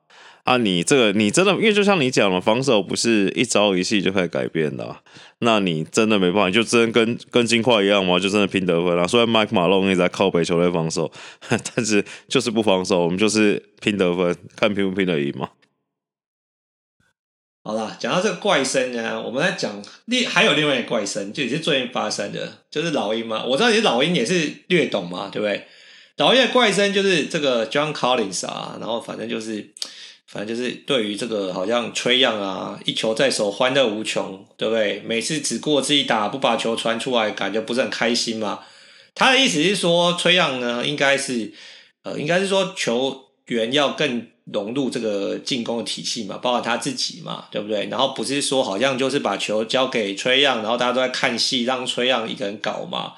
[0.44, 4.96] 啊，你这个你真的，因为就像你讲了，防守不是一朝一夕就可以改变的，
[5.40, 9.06] 那你真的没办法，就真跟跟金块一样嘛，就真的拼得分啊。
[9.06, 11.12] 虽然麦克马龙也在靠北球队防守，
[11.48, 15.50] 但是就是不防守，我们就是拼得分，看拼不拼得赢嘛。
[17.62, 23.44] 好啦，讲到这个怪声呢，我们来讲另还有另外一个怪声，就也是最近发生的，就是老鹰嘛。
[23.44, 25.66] 我知道你是老鹰也是略懂嘛，对不对？
[26.16, 29.68] 老鹰的怪声就是这个 John Collins 啊，然后反正就是。
[30.32, 35.00] 反正就是对于这个好像崔样啊，一球在手，欢乐无穷，对不对？
[35.04, 38.60] 每次只顾自己打，不把球传出来，感觉不是很开心嘛。
[39.12, 41.52] 他的意思是说，崔样呢，应该是
[42.04, 47.86] 呃，应该是说球员要更融入这个进攻的体系嘛，包括他自己嘛，对不对？
[47.86, 53.14] 然后不是说好像就是把球交给崔样，然后大家都在看戏，让崔样一个人搞嘛。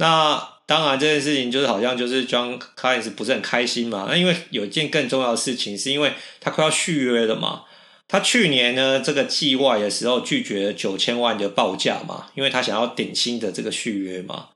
[0.00, 0.48] 那。
[0.70, 4.06] 当然，这件事情就是好像就是 John Collins 不是很开心嘛。
[4.08, 7.62] 那因为有一件更重要的事情，是因为他快要续约了嘛。
[8.06, 14.50] 他去年呢，这个季外的时候拒绝九千万的报价嘛，因为他想要顶薪的这个续约嘛。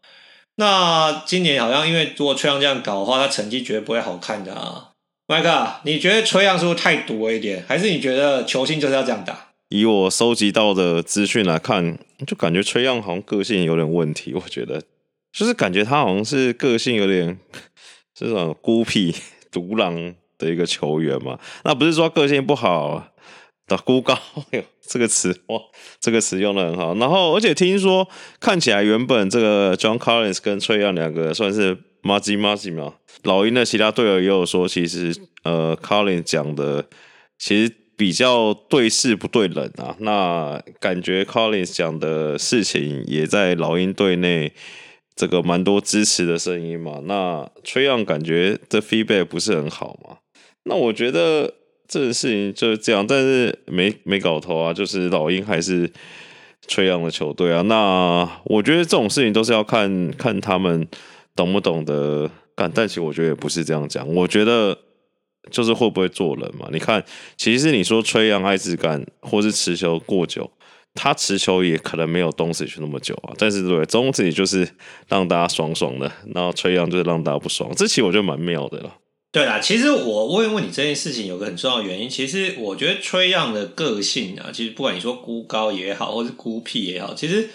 [0.54, 4.90] 那今年好像因为如果崔杨这样搞的话，他成绩绝对不会好看的啊。
[5.26, 7.64] 麦克，你觉得崔杨是不是太毒了一点？
[7.66, 9.48] 还是你觉得球星就是要这样打？
[9.70, 14.32] 以我收集到的资讯来看，就感觉崔杨好像个性有点问题。
[14.32, 14.80] 我觉得，
[15.34, 17.36] 就是感觉他好像是个性有点
[18.14, 19.12] 这种孤僻、
[19.50, 21.36] 独狼的一个球员嘛。
[21.64, 23.04] 那不是说个性不好，
[23.66, 24.16] 的孤高，
[24.52, 25.60] 哎呦，这个词哇，
[26.00, 26.94] 这个词用得很好。
[26.94, 32.94] 然后，而且听说看起来原本这个 John Collins 跟崔杨两个算是麻吉麻吉嘛。
[33.24, 36.86] 老鹰的其他队友也有说，其实呃，Collins 讲的
[37.38, 39.96] 其实比较对事不对人啊。
[39.98, 44.52] 那感觉 Collins 讲的事情也在老鹰队内
[45.16, 47.00] 这个蛮多支持的声音嘛。
[47.04, 50.18] 那崔杨感觉这 feedback 不是很好嘛。
[50.64, 51.52] 那我觉得
[51.86, 54.72] 这个事情就是这样，但是没没搞头啊。
[54.72, 55.90] 就是老鹰还是
[56.66, 57.62] 崔杨的球队啊。
[57.62, 60.86] 那我觉得这种事情都是要看看他们
[61.36, 62.30] 懂不懂得。
[62.56, 64.06] 干，但其实我觉得也不是这样讲。
[64.14, 64.78] 我觉得
[65.50, 66.68] 就是会不会做人嘛？
[66.70, 67.04] 你看，
[67.36, 70.48] 其实你说崔杨爱质感，或是持球过久，
[70.94, 73.34] 他持球也可能没有东契奇那么久啊。
[73.36, 74.68] 但是对，东契奇就是
[75.08, 77.70] 让大家爽爽的，然后崔杨就是让大家不爽。
[77.76, 78.96] 这其实我觉得蛮妙的了。
[79.30, 82.08] 对啦，其实我问问你这件事情，有个很重要的原因。
[82.08, 87.50] 其实我觉得崔杨的个性啊，其实不管你说孤高也好，或是孤僻也好，其实。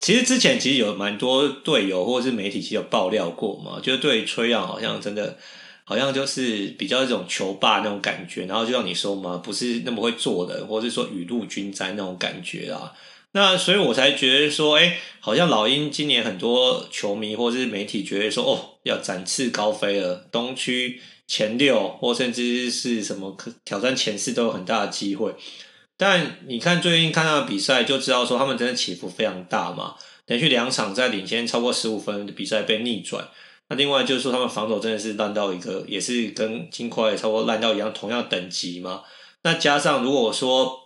[0.00, 5.38] 其实之前其实有蛮多队友或者是媒体其实有爆料过嘛，就是对崔杨好像真的
[5.84, 12.92] 好像就是比较一种球霸那种感觉，然后就像你说嘛，不是那么会做人，或者是说雨露均沾那种感觉啊。
[13.32, 25.34] 那所以我才觉得说，哎，好像老鹰今年很多球迷或者是媒体觉得说，哦，要展翅高飞了，东区前六或甚至是什么挑战前四都有很大的机会。
[25.96, 29.96] 但你看最近看他的比赛，就知道说他们真的起伏非常大嘛。
[30.26, 33.28] 连续两场在领先超过十五分的比赛被逆转。
[33.68, 39.02] 那另外就是说他们防守真的是烂到一个，也是跟金块差不多烂到一样同样等级嘛。
[39.42, 40.78] 那加上如果说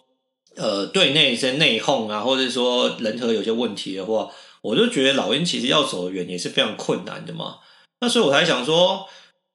[0.57, 4.31] 呃队内一些内讧啊，或者说人和有些问题的话，
[4.63, 7.57] 我就觉得老鹰其实要走远也是非常困难的嘛。
[8.01, 9.07] 那所以我才想说。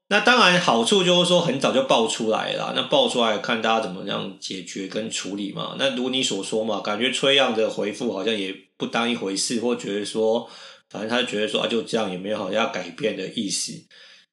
[0.09, 2.73] 那当然，好处就是说很早就爆出来了。
[2.75, 5.75] 那爆出来看大家怎么样解决跟处理嘛。
[5.79, 10.47] 那如你所说嘛，感觉崔样的回复好像也不当一回事，或觉得说，
[10.93, 13.73] 反正他觉得说啊就这样，也没有好像要改变的意思。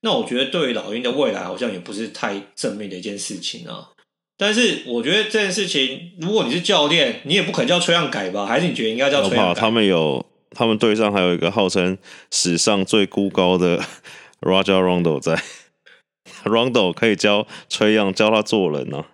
[0.03, 3.89] 那我觉得对于老鹰的未来好像也不是太正面的一件事情啊。
[4.37, 8.47] 但是我觉得这件事情，如果你是教练，你也不可能叫崔样改吧？
[8.47, 9.37] 还是你觉得应该叫崔？
[9.55, 11.99] 他们有，他们队上还有一个号称
[12.31, 13.83] 史上最孤高的
[14.41, 15.43] Rajon Rondo 在。
[16.45, 19.07] Rondo 可以教崔样教他做人呢、啊，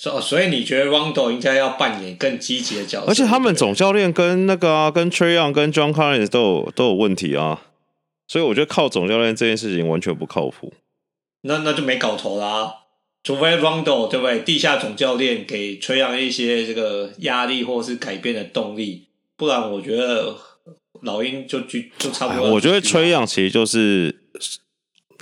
[0.00, 3.08] 所所以你觉得 Rondo 应该要扮演更积极的角色？
[3.08, 7.62] 而且他们总教练跟那个啊，跟崔杨跟 John Collins 都有都有问题啊，
[8.28, 10.72] 所以我觉得靠总教练这件事情完全不靠谱。
[11.42, 12.72] 那那就没搞头啦，
[13.24, 14.38] 除非 Rondo 对不对？
[14.38, 20.32] 地下总教练给崔杨一些这个压力或是改变的动力，不然我觉得
[21.02, 22.52] 老鹰就就就差不多。
[22.52, 24.14] 我觉得崔杨其实就是。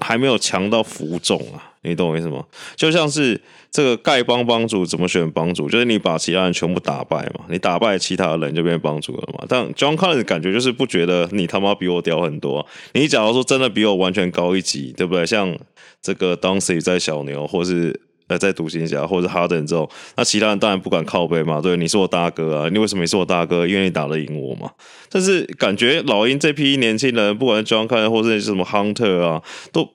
[0.00, 2.44] 还没有强到服众啊，你懂我意思吗？
[2.76, 9.44] 就像是这个丐帮帮主怎么选帮主，就是你把其他人全部打败嘛，你打败其他人就变帮主了嘛。
[9.48, 15.24] 但 John Collins 感觉就是不觉得你他妈比我屌很多，你假如说真的比我完全高一级，对不对？
[15.24, 15.56] 像
[16.02, 18.00] 这个 Dancey 在小牛，或是。
[18.28, 21.60] 呃，在独行侠或者哈登之后，那其他人当然不敢靠背嘛。
[21.60, 23.64] 对，你是我大哥啊，你为什么你是我大哥？
[23.66, 24.72] 因为你打得赢我嘛。
[25.08, 29.88] 但是感觉老鹰这批年轻人，不管是 John Cohn 或者是什么 Hunter 啊，都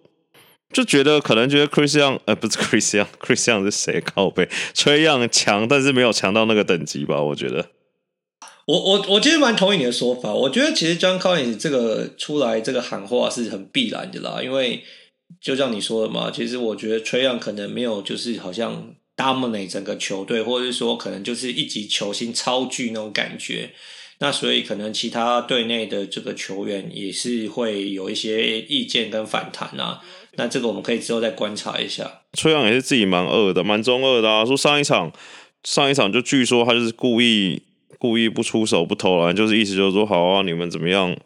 [0.72, 4.00] 就觉得可能觉得 Chris Young，呃，不是 Chris Young，Chris Young 是谁？
[4.00, 7.22] 靠背崔杨强，但是没有强到那个等级吧？
[7.22, 7.68] 我觉得。
[8.66, 10.34] 我我我其实蛮同意你的说法。
[10.34, 14.82] 我觉得其实 John Collins 这个出来这个喊话是很必然的啦，因为。
[15.42, 23.72] 就像你说的嘛，其实我觉得崔杨可能没有，就是好像 dominate 整个球队，或者是说可能就是一级球星超巨那种感觉。
[24.20, 30.00] 那所以可能其他队内的这个球员也是会有一些意见跟反弹啊。
[30.36, 32.22] 那这个我们可以之后再观察一下。
[32.34, 34.46] 崔杨也是自己蛮恶的，蛮中二的啊。
[34.46, 35.12] 说上一场，
[35.64, 37.64] 上一场就据说他就是故意
[37.98, 41.18] 故意不出手不投篮，就是意思就是说好啊，你们怎么样？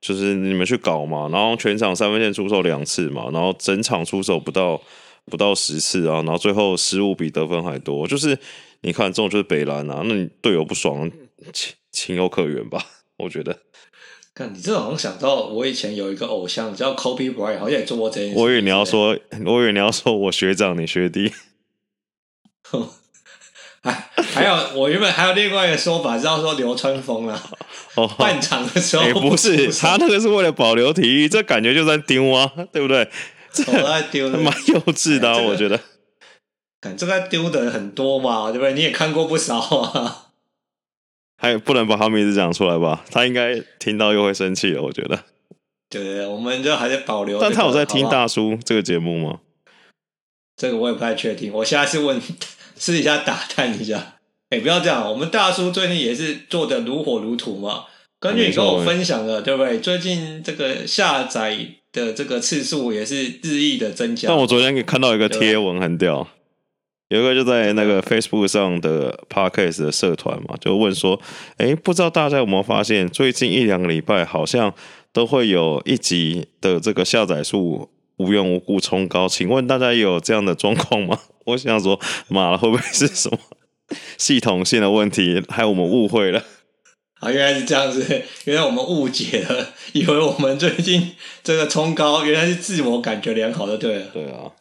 [0.00, 4.80] 就是你们去搞嘛，然后全场三分线出手两次嘛，然后整场出手不到
[5.26, 8.06] 不到十次啊，然后最后失误比得分还多。
[8.06, 8.38] 就是
[8.82, 11.10] 你看这种就是北蓝啊，那你队友不爽，
[11.52, 12.84] 情情有可原吧？
[13.18, 13.58] 我觉得。
[14.34, 18.38] 看你这好像想到我以前有一个偶像叫 Kobe Bryant，好像也做过这件事。
[18.38, 21.32] 我以为你要说，我以为你要说我学长，你学弟。
[23.82, 23.92] 还
[24.34, 27.40] 还有，我原本还有另外一个说法，是要说流川枫了。
[27.94, 33.08] 哦，半场的时候不、欸、不是他那个是为了保留体育，这感觉就在丢啊， 对不对？
[33.52, 35.80] 这在丢， 蛮幼稚的、啊，我觉得。
[36.80, 38.72] 感这个丢的人很多嘛，对不对？
[38.74, 40.26] 你也看过不少啊。
[41.40, 43.04] 还不能把他名字讲出来吧？
[43.10, 45.24] 他应该听到又会生气了，我觉得。
[45.88, 47.48] 对对，我们就还是保留、这个。
[47.48, 49.38] 但他有在听大叔这个节目吗？
[50.56, 51.52] 这个我也不太确定。
[51.52, 52.20] 我下次问
[52.78, 54.14] 私底下打探一下。
[54.50, 57.84] 哎，不要这样，我们大叔最近也是做的如火如荼嘛。
[58.18, 59.78] 根据你跟我分享的，对不对？
[59.78, 61.56] 最近这个下载
[61.92, 64.28] 的这个次数也是日益的增加。
[64.28, 66.26] 但我昨天看到一个贴文很屌。
[67.10, 71.18] 有一个就在那个 Facebook 上的 Podcast 的社团嘛，就问说
[71.56, 74.74] ：“哎，不知道大家有没有发现，最近一两个礼拜好像
[75.12, 81.18] 都会有一集的这个下载数无缘无故冲高，请问大家有这样的状况吗？”
[81.48, 83.38] 我想说，妈的，会不会是什么
[84.18, 86.44] 系统性的问题，害我们误会了？
[87.20, 94.06] 啊，原来是这样子，原来我们误解了，以为我们最近这个冲高，原来是自我感觉良好的，对了。
[94.12, 94.52] 对啊。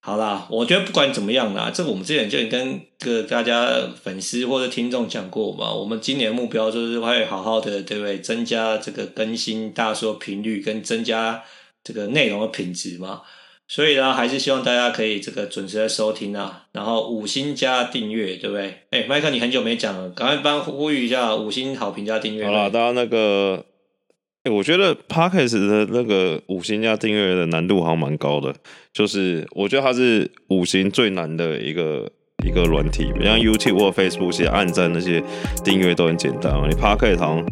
[0.00, 3.68] 好啦，我觉得不管怎么样啦，这个我们之前就已经跟个大家
[4.02, 5.70] 粉丝或者听众讲过嘛。
[5.70, 8.18] 我们今年的目标就是会好好的，对不对？
[8.20, 11.42] 增加这个更新大说频率，跟增加
[11.84, 13.20] 这个内容的品质嘛。
[13.68, 18.78] 所以呢，还是希望大家可以这个准时的收听啊，然后五星加订阅，对不对？
[18.90, 22.46] 哎，麦克，你很久没讲了，赶快帮呼吁一下五星好评加订阅。
[22.46, 23.64] 好啦，大家那个。
[24.50, 28.54] 我觉得 Podcast 的那个五星加订阅的难度好像蛮高的，
[28.94, 32.10] 就是我觉得它是五星最难的一个
[32.46, 35.22] 一个软体，像 YouTube 或 Facebook 其实按赞那些
[35.62, 36.54] 订阅都很简单。
[36.66, 37.46] 你 Podcast 好像，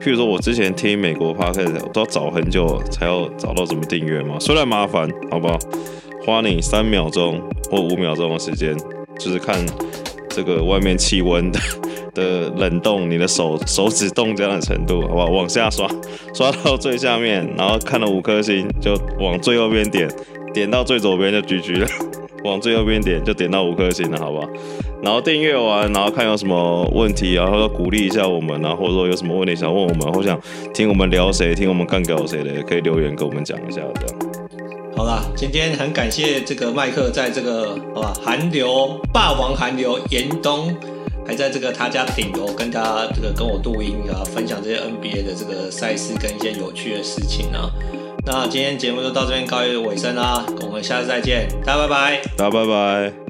[0.00, 5.58] 譬如说我之前听美国 Podcast 我都要找很久才要找到怎么订阅嘛，虽然麻烦，好不好？
[6.24, 7.40] 花你三秒钟
[7.70, 8.76] 或五秒钟的时间，
[9.18, 9.64] 就是看
[10.28, 11.58] 这个外面气温的。
[12.56, 15.26] 冷冻，你的手手指冻僵的程度，好不好？
[15.26, 15.88] 往下刷，
[16.34, 20.10] 刷到最下面，然后看了五颗星，就往最右边点，
[20.52, 21.86] 点到最左边就 GG 了，
[22.44, 24.48] 往最右边点就点到五颗星了，好不好？
[25.02, 30.40] 然后订阅完，然后看有什么问题，然后鼓励一下我们，然后或者说有什么问题想问我们，或想
[30.74, 34.18] 听我们聊谁，听我们干掉谁的，也可以留言跟我们讲一下，这样。
[34.96, 40.74] 好啦，今天很感谢这个麦克在这个好吧，寒流霸王寒流严冬。
[41.26, 47.68] 还在这个他家顶楼跟他这个跟我录音啊，分享这些 NBA 的这个赛事跟一些有趣的事情啊。
[48.24, 53.27] 那今天节目就到这边告一个尾声啦，我们下次再见，大家拜拜，大家拜拜。